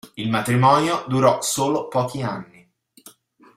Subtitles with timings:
[0.17, 2.67] Il matrimonio durò solo pochi anni.